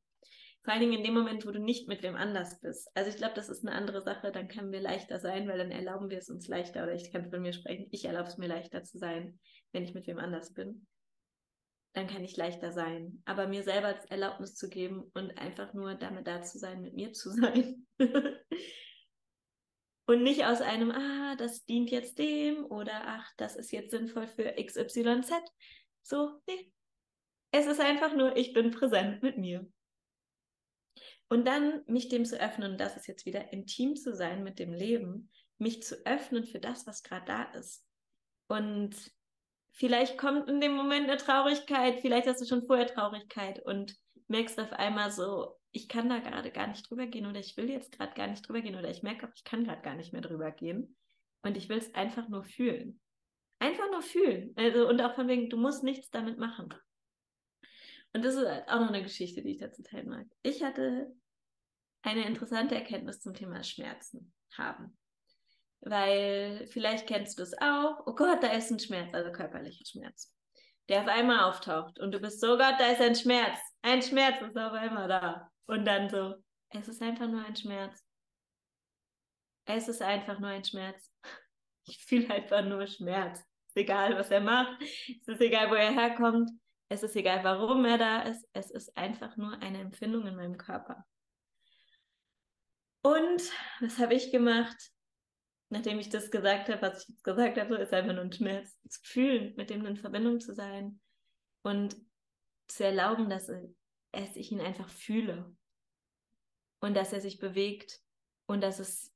[0.65, 2.89] Vor allen Dingen in dem Moment, wo du nicht mit wem anders bist.
[2.95, 5.73] Also ich glaube, das ist eine andere Sache, dann können wir leichter sein, weil dann
[5.73, 8.47] erlauben wir es uns leichter, oder ich kann von mir sprechen, ich erlaube es mir
[8.47, 9.41] leichter zu sein,
[9.73, 10.87] wenn ich mit wem anders bin.
[11.95, 13.23] Dann kann ich leichter sein.
[13.25, 17.13] Aber mir selber Erlaubnis zu geben und einfach nur damit da zu sein, mit mir
[17.13, 17.87] zu sein.
[20.07, 24.27] Und nicht aus einem, ah, das dient jetzt dem oder ach, das ist jetzt sinnvoll
[24.27, 25.33] für XYZ.
[26.03, 26.73] So, nee.
[27.53, 29.71] Es ist einfach nur, ich bin präsent mit mir.
[31.29, 34.73] Und dann mich dem zu öffnen, das ist jetzt wieder intim zu sein mit dem
[34.73, 37.87] Leben, mich zu öffnen für das, was gerade da ist.
[38.49, 38.95] Und
[39.73, 43.97] vielleicht kommt in dem Moment eine Traurigkeit, vielleicht hast du schon vorher Traurigkeit und
[44.29, 47.71] merkst auf einmal so, ich kann da gerade gar nicht drüber gehen oder ich will
[47.71, 50.13] jetzt gerade gar nicht drüber gehen oder ich merke auch, ich kann gerade gar nicht
[50.13, 50.97] mehr drüber gehen.
[51.43, 53.01] Und ich will es einfach nur fühlen.
[53.59, 54.53] Einfach nur fühlen.
[54.57, 56.73] Also, und auch von wegen, du musst nichts damit machen.
[58.13, 60.27] Und das ist auch noch eine Geschichte, die ich dazu teilen mag.
[60.43, 61.13] Ich hatte
[62.03, 64.97] eine interessante Erkenntnis zum Thema Schmerzen haben.
[65.83, 68.07] Weil vielleicht kennst du es auch.
[68.07, 70.33] Oh Gott, da ist ein Schmerz, also körperlicher Schmerz
[70.89, 73.59] der auf einmal auftaucht und du bist so, Gott, da ist ein Schmerz.
[73.83, 75.51] Ein Schmerz ist auf einmal da.
[75.67, 76.35] Und dann so,
[76.71, 78.05] es ist einfach nur ein Schmerz.
[79.65, 81.11] Es ist einfach nur ein Schmerz.
[81.85, 83.41] Ich fühle einfach nur Schmerz.
[83.41, 84.81] Ist egal, was er macht.
[84.81, 86.49] Es ist egal, wo er herkommt.
[86.89, 88.47] Es ist egal, warum er da ist.
[88.53, 91.05] Es ist einfach nur eine Empfindung in meinem Körper.
[93.03, 93.43] Und
[93.81, 94.77] was habe ich gemacht?
[95.73, 98.79] Nachdem ich das gesagt habe, was ich jetzt gesagt habe, ist einfach nur ein Schmerz
[98.87, 101.01] zu fühlen, mit dem in Verbindung zu sein
[101.63, 101.97] und
[102.69, 105.57] zu erlauben, dass es, ich ihn einfach fühle
[106.81, 108.01] und dass er sich bewegt
[108.47, 109.15] und dass es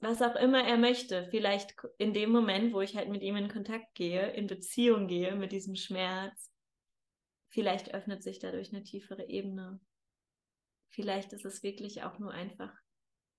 [0.00, 3.48] was auch immer er möchte, vielleicht in dem Moment, wo ich halt mit ihm in
[3.48, 6.52] Kontakt gehe, in Beziehung gehe mit diesem Schmerz,
[7.50, 9.80] vielleicht öffnet sich dadurch eine tiefere Ebene.
[10.90, 12.72] Vielleicht ist es wirklich auch nur einfach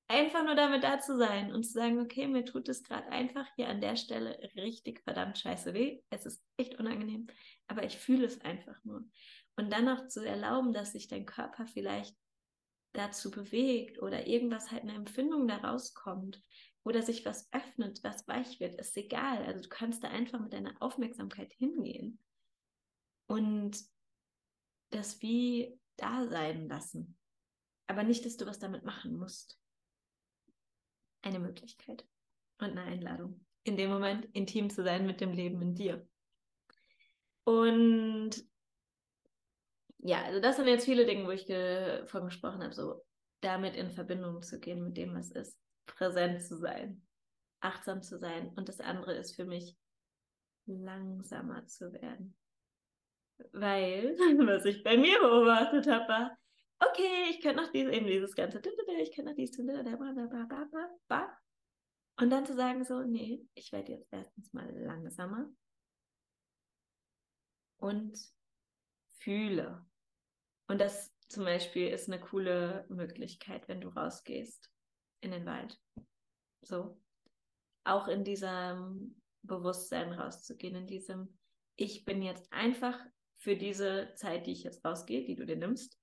[0.09, 3.47] einfach nur damit da zu sein und zu sagen, okay, mir tut es gerade einfach
[3.55, 6.01] hier an der Stelle richtig verdammt scheiße weh.
[6.09, 7.27] Es ist echt unangenehm,
[7.67, 9.05] aber ich fühle es einfach nur.
[9.55, 12.17] Und dann auch zu erlauben, dass sich dein Körper vielleicht
[12.93, 16.41] dazu bewegt oder irgendwas halt eine Empfindung daraus kommt
[16.83, 19.43] oder sich was öffnet, was weich wird, ist egal.
[19.45, 22.19] Also du kannst da einfach mit deiner Aufmerksamkeit hingehen
[23.27, 23.77] und
[24.89, 27.15] das wie da sein lassen.
[27.85, 29.58] Aber nicht, dass du was damit machen musst
[31.21, 32.05] eine Möglichkeit
[32.59, 33.45] und eine Einladung.
[33.63, 36.07] In dem Moment intim zu sein mit dem Leben in dir.
[37.43, 38.31] Und
[39.99, 43.03] ja, also das sind jetzt viele Dinge, wo ich davon gesprochen habe, so
[43.41, 47.01] damit in Verbindung zu gehen mit dem, was ist, präsent zu sein,
[47.59, 48.49] achtsam zu sein.
[48.55, 49.75] Und das andere ist für mich,
[50.65, 52.35] langsamer zu werden.
[53.51, 54.15] Weil,
[54.47, 56.37] was ich bei mir beobachtet habe, war,
[56.79, 59.57] okay, ich könnte noch dieses, eben dieses ganze, ich könnte noch dieses,
[62.19, 65.49] und dann zu sagen so, nee, ich werde jetzt erstens mal langsamer
[67.77, 68.19] und
[69.19, 69.85] fühle.
[70.67, 74.69] Und das zum Beispiel ist eine coole Möglichkeit, wenn du rausgehst
[75.21, 75.79] in den Wald.
[76.61, 76.99] So.
[77.85, 81.37] Auch in diesem Bewusstsein rauszugehen, in diesem,
[81.75, 82.99] ich bin jetzt einfach
[83.37, 85.98] für diese Zeit, die ich jetzt rausgehe, die du dir nimmst,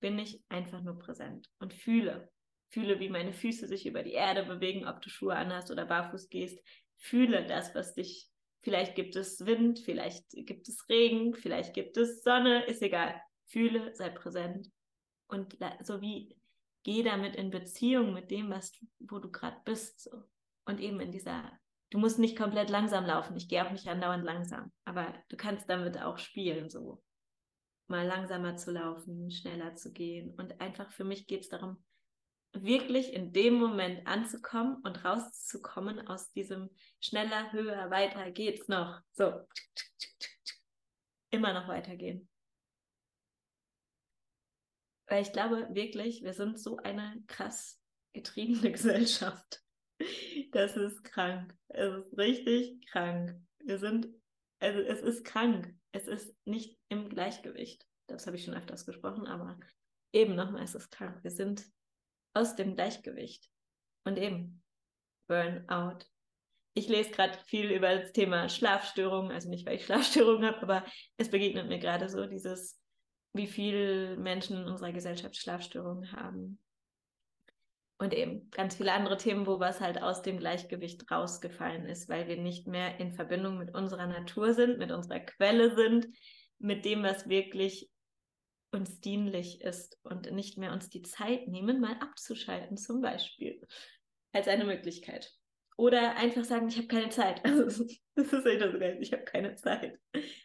[0.00, 2.30] bin ich einfach nur präsent und fühle.
[2.70, 6.28] Fühle, wie meine Füße sich über die Erde bewegen, ob du Schuhe anhast oder barfuß
[6.28, 6.58] gehst.
[6.98, 8.28] Fühle das, was dich,
[8.62, 13.20] vielleicht gibt es Wind, vielleicht gibt es Regen, vielleicht gibt es Sonne, ist egal.
[13.46, 14.68] Fühle, sei präsent
[15.28, 16.36] und so wie
[16.82, 20.00] geh damit in Beziehung mit dem, was wo du gerade bist.
[20.00, 20.22] So.
[20.64, 21.50] Und eben in dieser,
[21.90, 23.36] du musst nicht komplett langsam laufen.
[23.36, 27.02] Ich gehe auch nicht andauernd langsam, aber du kannst damit auch spielen so
[27.88, 30.34] mal langsamer zu laufen, schneller zu gehen.
[30.36, 31.82] Und einfach für mich geht es darum,
[32.52, 36.70] wirklich in dem Moment anzukommen und rauszukommen aus diesem
[37.00, 39.00] schneller, höher, weiter geht's noch.
[39.12, 39.46] So.
[41.30, 42.28] Immer noch weitergehen.
[45.06, 47.80] Weil ich glaube wirklich, wir sind so eine krass
[48.12, 49.62] getriebene Gesellschaft.
[50.52, 51.56] Das ist krank.
[51.68, 53.34] Es ist richtig krank.
[53.60, 54.08] Wir sind,
[54.60, 55.74] also es ist krank.
[55.92, 57.86] Es ist nicht im Gleichgewicht.
[58.08, 59.58] Das habe ich schon öfters gesprochen, aber
[60.12, 61.64] eben nochmal ist es klar, wir sind
[62.34, 63.50] aus dem Gleichgewicht.
[64.04, 64.62] Und eben
[65.28, 66.06] Burnout.
[66.74, 70.84] Ich lese gerade viel über das Thema Schlafstörungen, also nicht, weil ich Schlafstörungen habe, aber
[71.16, 72.80] es begegnet mir gerade so dieses,
[73.34, 76.58] wie viele Menschen in unserer Gesellschaft Schlafstörungen haben.
[77.98, 82.28] Und eben ganz viele andere Themen, wo was halt aus dem Gleichgewicht rausgefallen ist, weil
[82.28, 86.06] wir nicht mehr in Verbindung mit unserer Natur sind, mit unserer Quelle sind,
[86.58, 87.90] mit dem, was wirklich
[88.70, 93.60] uns dienlich ist und nicht mehr uns die Zeit nehmen, mal abzuschalten, zum Beispiel,
[94.32, 95.32] als eine Möglichkeit.
[95.76, 97.44] Oder einfach sagen, ich habe keine Zeit.
[97.44, 97.84] Also,
[98.14, 99.98] das ist echt so geil, ich habe keine Zeit.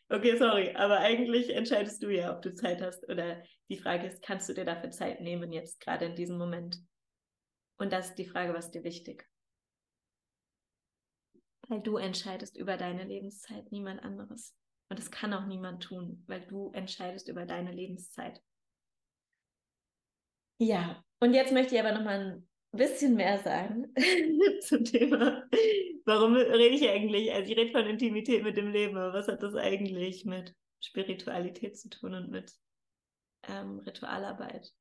[0.09, 3.07] Okay, sorry, aber eigentlich entscheidest du ja, ob du Zeit hast.
[3.09, 6.77] Oder die Frage ist, kannst du dir dafür Zeit nehmen, jetzt gerade in diesem Moment?
[7.84, 9.28] Und das ist die Frage, was dir wichtig?
[11.67, 14.56] Weil du entscheidest über deine Lebenszeit, niemand anderes.
[14.88, 18.41] Und das kann auch niemand tun, weil du entscheidest über deine Lebenszeit.
[20.60, 23.93] Ja, und jetzt möchte ich aber noch mal ein bisschen mehr sagen
[24.62, 25.46] zum Thema.
[26.06, 27.34] Warum rede ich eigentlich?
[27.34, 31.78] Also ich rede von Intimität mit dem Leben, aber was hat das eigentlich mit Spiritualität
[31.78, 32.50] zu tun und mit
[33.50, 34.72] ähm, Ritualarbeit?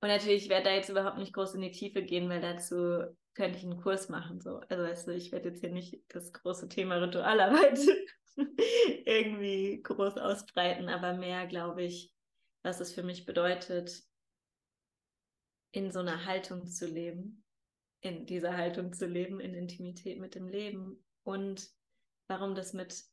[0.00, 3.04] Und natürlich, ich werde da jetzt überhaupt nicht groß in die Tiefe gehen, weil dazu
[3.34, 4.40] könnte ich einen Kurs machen.
[4.40, 4.60] So.
[4.68, 7.78] Also weißt du, ich werde jetzt hier nicht das große Thema Ritualarbeit
[9.04, 12.12] irgendwie groß ausbreiten, aber mehr, glaube ich,
[12.62, 14.02] was es für mich bedeutet,
[15.72, 17.44] in so einer Haltung zu leben,
[18.00, 21.68] in dieser Haltung zu leben, in Intimität mit dem Leben und
[22.26, 23.04] warum das mit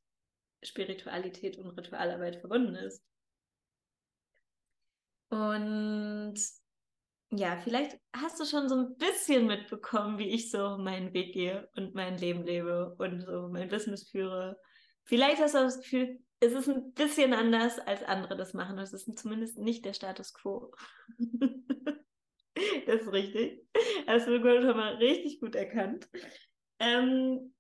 [0.64, 3.04] Spiritualität und Ritualarbeit verbunden ist.
[5.30, 6.36] Und
[7.32, 11.70] ja, vielleicht hast du schon so ein bisschen mitbekommen, wie ich so meinen Weg gehe
[11.76, 14.58] und mein Leben lebe und so mein Business führe.
[15.04, 18.78] Vielleicht hast du das Gefühl, es ist ein bisschen anders, als andere das machen.
[18.78, 20.72] Es ist zumindest nicht der Status quo.
[22.86, 23.68] das ist richtig.
[24.06, 26.08] Hast du schon mal richtig gut erkannt.
[26.80, 27.54] Ähm,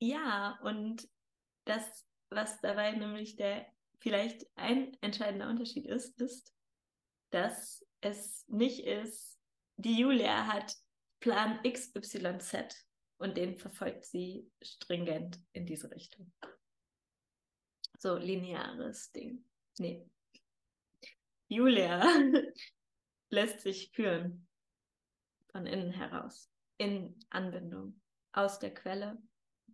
[0.00, 1.06] ja, und
[1.66, 3.66] das, was dabei nämlich der
[4.00, 6.53] vielleicht ein entscheidender Unterschied ist, ist,
[7.30, 9.38] dass es nicht ist,
[9.76, 10.76] die Julia hat
[11.20, 12.86] Plan XYZ
[13.18, 16.32] und den verfolgt sie stringent in diese Richtung.
[17.98, 19.44] So lineares Ding.
[19.78, 20.06] Nee.
[21.48, 22.04] Julia
[23.30, 24.46] lässt sich führen
[25.50, 28.00] von innen heraus, in Anbindung,
[28.32, 29.16] aus der Quelle,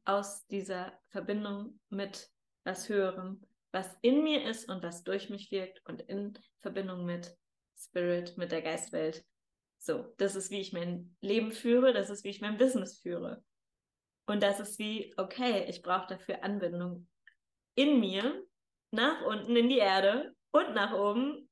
[0.05, 2.31] aus dieser Verbindung mit
[2.65, 7.37] was Höherem, was in mir ist und was durch mich wirkt und in Verbindung mit
[7.81, 9.25] Spirit, mit der Geistwelt.
[9.79, 13.43] So, das ist, wie ich mein Leben führe, das ist, wie ich mein Business führe.
[14.27, 17.09] Und das ist wie, okay, ich brauche dafür Anbindung
[17.75, 18.45] in mir,
[18.93, 21.49] nach unten in die Erde und nach oben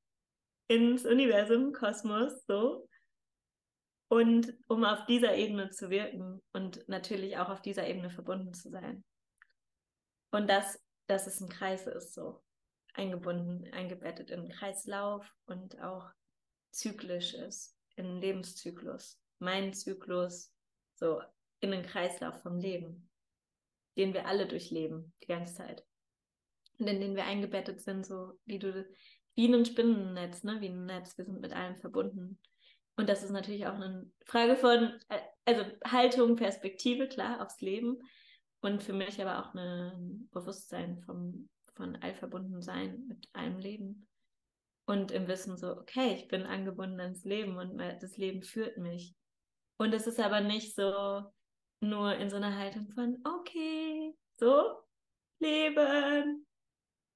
[0.68, 2.88] ins Universum, Kosmos, so.
[4.10, 8.70] Und um auf dieser Ebene zu wirken und natürlich auch auf dieser Ebene verbunden zu
[8.70, 9.04] sein.
[10.30, 12.42] Und das, dass es ein Kreis ist, so
[12.94, 16.10] eingebunden, eingebettet in Kreislauf und auch
[16.78, 19.20] zyklisch ist, in Lebenszyklus.
[19.38, 20.52] Mein Zyklus,
[20.94, 21.20] so
[21.60, 23.10] in den Kreislauf vom Leben,
[23.96, 25.84] den wir alle durchleben, die ganze Zeit.
[26.78, 28.88] Und in den wir eingebettet sind, so wie du,
[29.34, 30.60] wie ein Spinnennetz, ne?
[30.60, 32.40] wie ein Netz, wir sind mit allem verbunden.
[32.96, 37.98] Und das ist natürlich auch eine Frage von, äh, also Haltung, Perspektive, klar, aufs Leben.
[38.60, 44.07] Und für mich aber auch ein Bewusstsein vom, von Allverbundensein mit allem Leben.
[44.88, 49.14] Und im Wissen so, okay, ich bin angebunden ans Leben und das Leben führt mich.
[49.76, 51.24] Und es ist aber nicht so
[51.80, 54.78] nur in so einer Haltung von, okay, so,
[55.40, 56.46] Leben.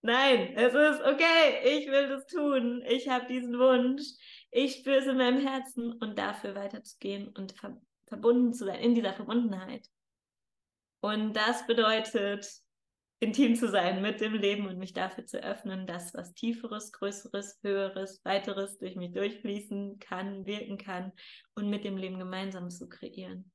[0.03, 4.03] Nein, es ist okay, ich will das tun, ich habe diesen Wunsch,
[4.51, 8.95] ich spüre es in meinem Herzen und dafür weiterzugehen und ver verbunden zu sein, in
[8.95, 9.89] dieser Verbundenheit.
[11.01, 12.47] Und das bedeutet,
[13.23, 17.61] intim zu sein mit dem Leben und mich dafür zu öffnen, dass was Tieferes, Größeres,
[17.63, 21.13] Höheres, Weiteres durch mich durchfließen kann, wirken kann
[21.55, 23.53] und mit dem Leben gemeinsam zu kreieren.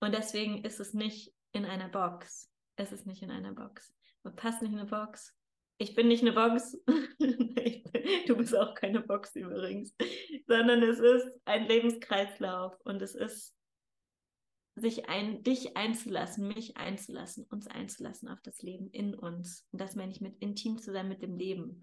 [0.00, 2.48] Und deswegen ist es nicht in einer Box.
[2.76, 3.92] Es ist nicht in einer Box.
[4.22, 5.34] Man passt nicht in eine Box.
[5.78, 6.78] Ich bin nicht eine Box.
[7.18, 9.96] du bist auch keine Box übrigens.
[10.46, 13.52] Sondern es ist ein Lebenskreislauf und es ist
[14.80, 19.66] sich ein, dich einzulassen, mich einzulassen, uns einzulassen auf das Leben in uns.
[19.72, 21.80] Und das meine ich mit intim zu sein mit dem Leben.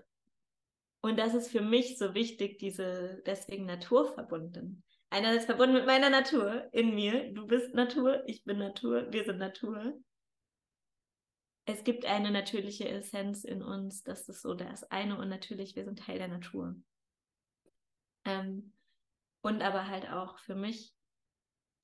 [1.02, 4.84] Und das ist für mich so wichtig, diese deswegen naturverbunden.
[5.10, 7.32] Einerseits verbunden mit meiner Natur in mir.
[7.34, 9.98] Du bist Natur, ich bin Natur, wir sind Natur.
[11.70, 15.84] es gibt eine natürliche Essenz in uns, das ist so das eine und natürlich, wir
[15.84, 16.76] sind Teil der Natur.
[18.24, 18.74] Ähm,
[19.42, 20.97] und aber halt auch für mich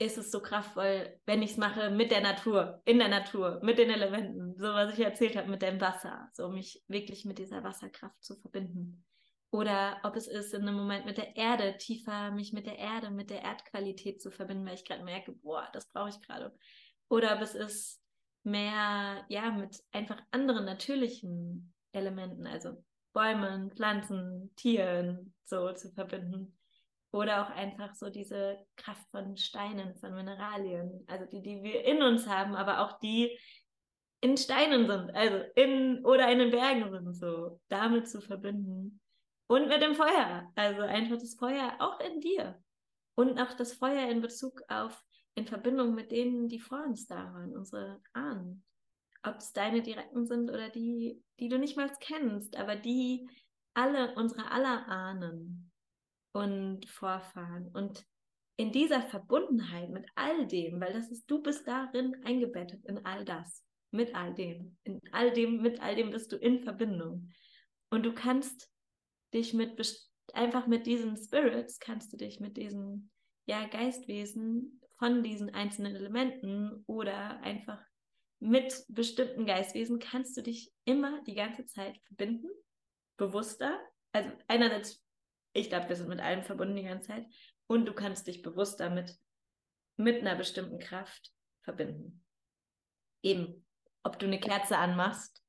[0.04, 3.78] ist es so kraftvoll, wenn ich es mache mit der Natur, in der Natur, mit
[3.78, 7.63] den Elementen, so was ich erzählt habe mit dem Wasser, so mich wirklich mit dieser
[7.63, 9.06] Wasserkraft zu verbinden.
[9.52, 13.12] Oder ob es ist, in einem Moment mit der Erde, tiefer mich mit der Erde,
[13.12, 16.58] mit der Erdqualität zu verbinden, weil ich gerade merke, boah, das brauche ich gerade.
[17.08, 18.02] Oder ob es ist,
[18.44, 26.58] mehr, ja, mit einfach anderen natürlichen Elementen, also Bäumen, Pflanzen, Tieren so zu verbinden.
[27.13, 32.02] Oder auch einfach so diese Kraft von Steinen, von Mineralien, also die, die wir in
[32.02, 33.38] uns haben, aber auch die
[34.21, 38.99] in Steinen sind, also in oder in den Bergen sind, so damit zu verbinden.
[39.47, 42.60] Und mit dem Feuer, also einfach das Feuer auch in dir.
[43.15, 44.99] Und auch das Feuer in Bezug auf,
[45.36, 48.63] in Verbindung mit denen, die vor uns da waren, unsere Ahnen.
[49.21, 53.30] Ob es deine Direkten sind oder die, die du nicht mal kennst, aber die
[53.76, 55.72] alle, unsere aller Ahnen
[56.34, 57.69] und Vorfahren.
[57.74, 58.06] Und
[58.58, 63.26] in dieser Verbundenheit mit all dem, weil das ist, du bist darin eingebettet in all
[63.26, 67.32] das, mit all dem, in all dem, mit all dem bist du in Verbindung.
[67.89, 68.69] Und du kannst
[69.34, 69.80] dich mit
[70.34, 73.12] einfach mit diesen Spirits, kannst du dich mit diesen
[73.46, 77.82] ja, Geistwesen von diesen einzelnen Elementen oder einfach
[78.39, 82.50] mit bestimmten Geistwesen kannst du dich immer die ganze Zeit verbinden,
[83.17, 83.80] bewusster.
[84.12, 85.03] Also einerseits
[85.54, 87.26] ich glaube, wir sind mit allem verbunden die ganze Zeit.
[87.68, 89.18] Und du kannst dich bewusst damit
[89.96, 92.24] mit einer bestimmten Kraft verbinden.
[93.22, 93.66] Eben,
[94.04, 95.42] ob du eine Kerze anmachst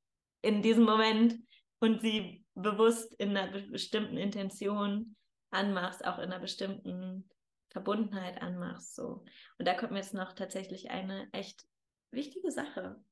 [0.42, 1.36] in diesem Moment
[1.80, 5.16] und sie bewusst in einer bestimmten Intention
[5.50, 7.28] anmachst, auch in einer bestimmten
[7.70, 8.94] Verbundenheit anmachst.
[8.94, 9.24] So.
[9.58, 11.66] Und da kommt mir jetzt noch tatsächlich eine echt
[12.10, 13.02] wichtige Sache.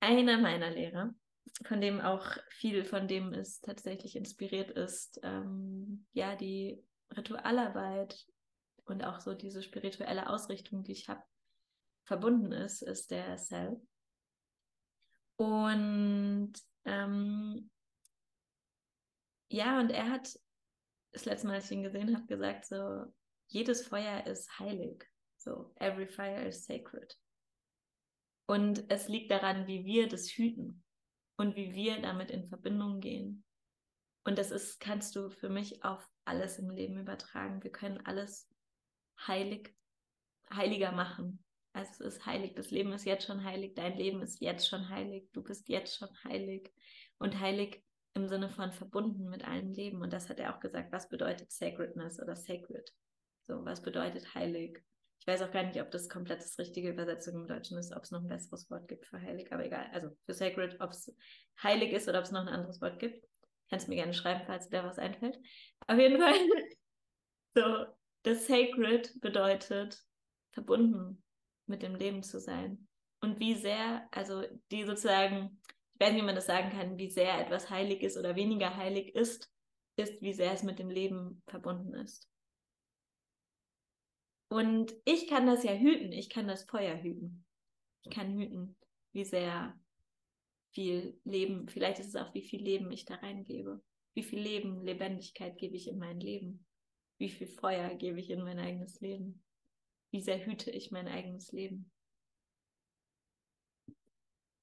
[0.00, 1.14] Einer meiner Lehrer,
[1.64, 6.82] von dem auch viel von dem es tatsächlich inspiriert ist, ähm, ja, die
[7.16, 8.26] Ritualarbeit
[8.84, 11.22] und auch so diese spirituelle Ausrichtung, die ich habe,
[12.04, 13.80] verbunden ist, ist der Cell.
[15.36, 16.52] Und
[16.84, 17.70] ähm,
[19.50, 20.38] ja, und er hat
[21.12, 23.04] das letzte Mal, als ich ihn gesehen habe, gesagt, so,
[23.48, 25.04] jedes Feuer ist heilig.
[25.36, 27.16] So, every fire is sacred.
[28.46, 30.82] Und es liegt daran, wie wir das hüten
[31.38, 33.44] und wie wir damit in Verbindung gehen.
[34.24, 37.62] Und das ist, kannst du für mich auf alles im Leben übertragen.
[37.62, 38.50] Wir können alles
[39.26, 39.74] heilig,
[40.52, 41.42] heiliger machen.
[41.72, 42.54] Also es ist heilig.
[42.54, 43.74] Das Leben ist jetzt schon heilig.
[43.74, 45.30] Dein Leben ist jetzt schon heilig.
[45.32, 46.70] Du bist jetzt schon heilig.
[47.18, 47.82] Und heilig
[48.14, 50.02] im Sinne von verbunden mit allem Leben.
[50.02, 50.92] Und das hat er auch gesagt.
[50.92, 52.92] Was bedeutet Sacredness oder Sacred?
[53.46, 54.82] So, was bedeutet heilig?
[55.20, 58.02] Ich weiß auch gar nicht, ob das komplett das richtige Übersetzung im Deutschen ist, ob
[58.02, 59.86] es noch ein besseres Wort gibt für heilig, aber egal.
[59.92, 61.14] Also für sacred, ob es
[61.62, 63.26] heilig ist oder ob es noch ein anderes Wort gibt.
[63.68, 65.38] Kannst du mir gerne schreiben, falls dir was einfällt.
[65.86, 66.34] Auf jeden Fall,
[67.54, 67.86] so,
[68.22, 70.02] das sacred bedeutet
[70.52, 71.22] verbunden
[71.66, 72.88] mit dem Leben zu sein.
[73.20, 75.60] Und wie sehr, also die sozusagen,
[75.94, 78.76] ich weiß nicht, wie man das sagen kann, wie sehr etwas heilig ist oder weniger
[78.76, 79.50] heilig ist,
[79.96, 82.27] ist, wie sehr es mit dem Leben verbunden ist.
[84.48, 87.44] Und ich kann das ja hüten, ich kann das Feuer hüten.
[88.02, 88.76] Ich kann hüten,
[89.12, 89.78] wie sehr
[90.72, 93.82] viel Leben, vielleicht ist es auch, wie viel Leben ich da reingebe.
[94.14, 96.64] Wie viel Leben, Lebendigkeit gebe ich in mein Leben?
[97.18, 99.42] Wie viel Feuer gebe ich in mein eigenes Leben?
[100.10, 101.90] Wie sehr hüte ich mein eigenes Leben?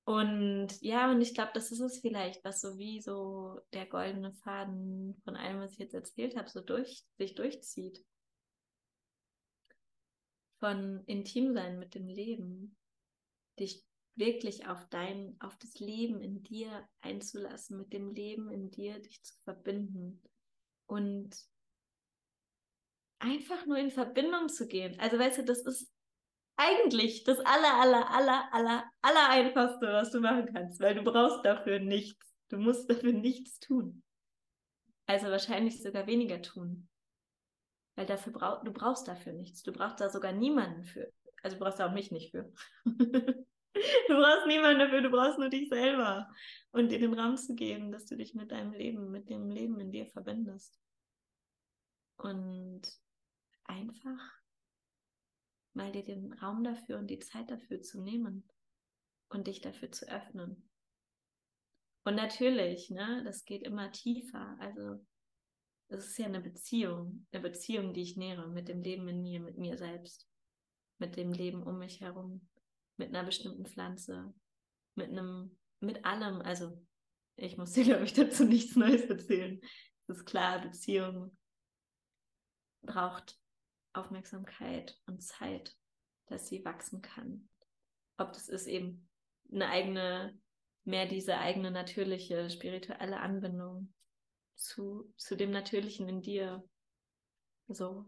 [0.06, 4.34] Und ja, und ich glaube, das ist es vielleicht, was so wie so der goldene
[4.34, 8.04] Faden von allem, was ich jetzt erzählt habe, so durch, sich durchzieht
[10.60, 12.76] von Intimsein mit dem Leben,
[13.60, 13.84] dich
[14.15, 19.22] wirklich auf dein, auf das Leben in dir einzulassen, mit dem Leben in dir dich
[19.24, 20.22] zu verbinden
[20.88, 21.36] und
[23.20, 25.00] einfach nur in Verbindung zu gehen.
[25.00, 25.91] Also weißt du, das ist
[26.58, 31.44] eigentlich das aller, aller, aller, aller, aller einfachste, was du machen kannst, weil du brauchst
[31.46, 32.34] dafür nichts.
[32.50, 34.04] Du musst dafür nichts tun.
[35.08, 36.88] Also wahrscheinlich sogar weniger tun.
[37.96, 39.64] Weil dafür brauch, du brauchst dafür nichts.
[39.64, 41.12] Du brauchst da sogar niemanden für.
[41.43, 42.52] Also du brauchst da auch mich nicht für.
[42.86, 43.46] du
[44.08, 46.30] brauchst niemanden dafür, du brauchst nur dich selber.
[46.72, 49.80] Und dir den Raum zu geben, dass du dich mit deinem Leben, mit dem Leben
[49.80, 50.80] in dir verbindest.
[52.18, 52.82] Und
[53.64, 54.20] einfach
[55.74, 58.48] mal dir den Raum dafür und die Zeit dafür zu nehmen
[59.30, 60.70] und dich dafür zu öffnen.
[62.06, 64.56] Und natürlich, ne, das geht immer tiefer.
[64.60, 65.04] Also
[65.88, 69.40] es ist ja eine Beziehung, eine Beziehung, die ich nähere mit dem Leben in mir,
[69.40, 70.28] mit mir selbst,
[70.98, 72.48] mit dem Leben um mich herum,
[72.98, 74.34] mit einer bestimmten Pflanze,
[74.96, 76.42] mit einem, mit allem.
[76.42, 76.82] Also
[77.36, 79.60] ich muss dir, glaube ich, dazu nichts Neues erzählen.
[80.08, 81.38] Es ist klar, Beziehung
[82.82, 83.40] braucht
[83.94, 85.76] Aufmerksamkeit und Zeit,
[86.28, 87.50] dass sie wachsen kann.
[88.18, 89.10] Ob das ist eben
[89.52, 90.40] eine eigene,
[90.84, 93.94] mehr diese eigene natürliche spirituelle Anbindung
[94.56, 96.64] zu, zu dem Natürlichen in dir.
[97.68, 98.06] So.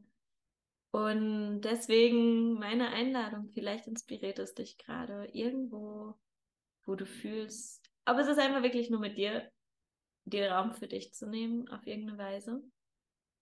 [0.92, 6.16] Und deswegen meine Einladung, vielleicht inspiriert es dich gerade irgendwo,
[6.86, 9.52] wo du fühlst, aber es ist einfach wirklich nur mit dir,
[10.24, 12.64] den Raum für dich zu nehmen, auf irgendeine Weise,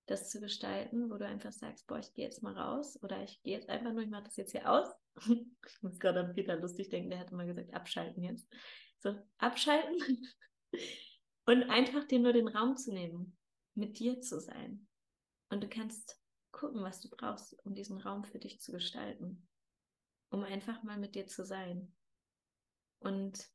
[0.08, 3.42] das zu gestalten, wo du einfach sagst, boah, ich gehe jetzt mal raus oder ich
[3.44, 4.88] gehe jetzt einfach nur, ich mache das jetzt hier aus.
[5.28, 8.48] ich muss gerade an Peter lustig denken, der hat immer gesagt, abschalten jetzt.
[9.00, 10.00] So, abschalten
[11.46, 13.38] und einfach dir nur den Raum zu nehmen,
[13.76, 14.88] mit dir zu sein.
[15.50, 16.20] Und du kannst
[16.52, 19.48] gucken, was du brauchst, um diesen Raum für dich zu gestalten,
[20.30, 21.94] um einfach mal mit dir zu sein.
[23.00, 23.48] Und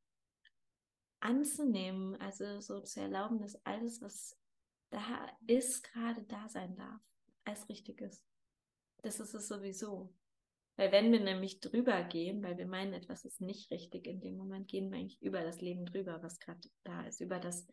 [1.21, 4.39] anzunehmen, also so zu erlauben, dass alles, was
[4.91, 7.01] da ist, gerade da sein darf,
[7.45, 8.25] als richtig ist.
[9.03, 10.15] Das ist es sowieso.
[10.77, 14.37] Weil wenn wir nämlich drüber gehen, weil wir meinen, etwas ist nicht richtig, in dem
[14.37, 17.67] Moment gehen wir eigentlich über das Leben drüber, was gerade da ist, über das,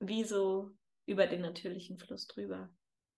[0.00, 0.70] wie so
[1.06, 2.70] über den natürlichen Fluss drüber.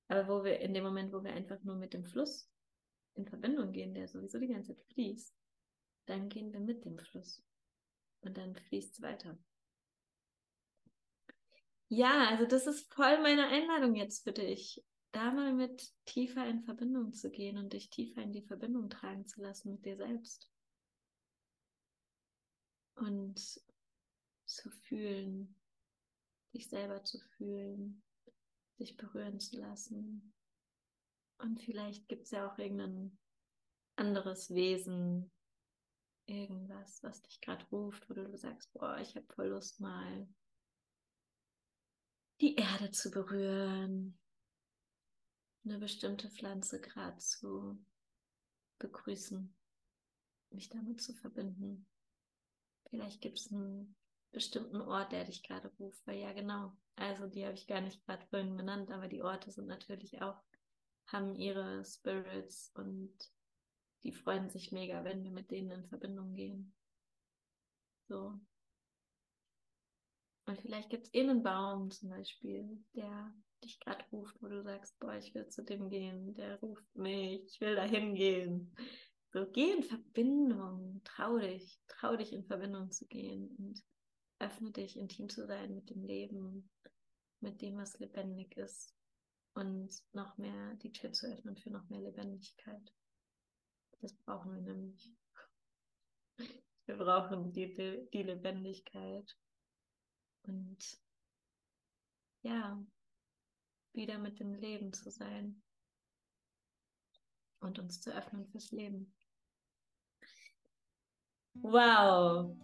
[0.08, 2.50] Aber wo wir in dem Moment, wo wir einfach nur mit dem Fluss
[3.14, 5.34] in Verbindung gehen, der sowieso die ganze Zeit fließt,
[6.06, 7.42] dann gehen wir mit dem Fluss
[8.22, 9.38] und dann fließt es weiter.
[11.88, 14.82] Ja, also das ist voll meine Einladung jetzt für dich,
[15.12, 19.26] da mal mit tiefer in Verbindung zu gehen und dich tiefer in die Verbindung tragen
[19.26, 20.50] zu lassen mit dir selbst.
[22.94, 23.40] Und
[24.44, 25.54] zu fühlen,
[26.52, 28.02] dich selber zu fühlen,
[28.78, 30.34] dich berühren zu lassen.
[31.38, 33.18] Und vielleicht gibt es ja auch irgendein
[33.96, 35.30] anderes Wesen,
[36.26, 40.28] irgendwas, was dich gerade ruft, wo du sagst, boah, ich habe voll Lust mal
[42.40, 44.19] die Erde zu berühren,
[45.64, 47.78] eine bestimmte Pflanze gerade zu
[48.78, 49.54] begrüßen,
[50.50, 51.86] mich damit zu verbinden.
[52.88, 53.94] Vielleicht gibt es einen
[54.32, 58.04] bestimmten Ort, der dich gerade ruft, weil ja genau, also die habe ich gar nicht
[58.04, 60.40] gerade vorhin benannt, aber die Orte sind natürlich auch,
[61.06, 63.12] haben ihre Spirits und
[64.02, 66.72] die freuen sich mega, wenn wir mit denen in Verbindung gehen.
[68.08, 68.40] So.
[70.50, 73.32] Und vielleicht gibt es eh einen Baum zum Beispiel, der
[73.62, 77.44] dich gerade ruft, wo du sagst, boah, ich will zu dem gehen, der ruft mich,
[77.44, 78.74] ich will da hingehen.
[79.32, 83.80] So, geh in Verbindung, trau dich, trau dich in Verbindung zu gehen und
[84.40, 86.68] öffne dich, intim zu sein mit dem Leben,
[87.38, 88.92] mit dem, was lebendig ist
[89.54, 92.92] und noch mehr die Tür zu öffnen für noch mehr Lebendigkeit.
[94.00, 95.14] Das brauchen wir nämlich.
[96.86, 99.36] Wir brauchen die, die Lebendigkeit.
[100.44, 101.00] Und
[102.42, 102.82] ja,
[103.92, 105.62] wieder mit dem Leben zu sein
[107.60, 109.12] und uns zu öffnen fürs Leben.
[111.54, 112.56] Wow!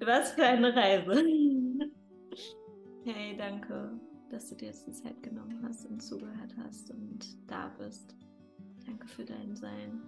[0.00, 1.24] Was für eine Reise!
[3.06, 7.68] Hey, danke, dass du dir jetzt die Zeit genommen hast und zugehört hast und da
[7.76, 8.16] bist.
[8.86, 10.00] Danke für dein Sein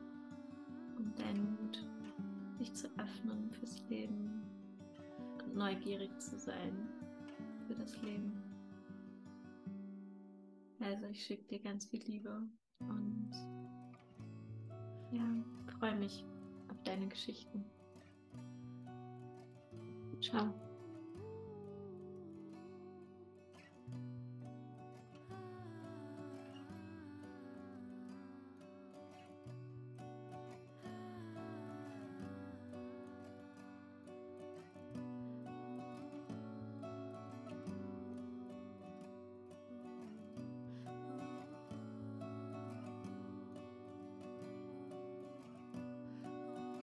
[0.97, 1.87] und deinen Mut,
[2.59, 4.56] dich zu öffnen fürs Leben
[5.57, 6.89] neugierig zu sein
[7.67, 8.43] für das Leben.
[10.81, 12.43] Also ich schicke dir ganz viel Liebe
[12.81, 13.31] und
[15.13, 15.25] ja,
[15.79, 16.25] freue mich
[16.69, 17.65] auf deine Geschichten.
[20.21, 20.53] Ciao.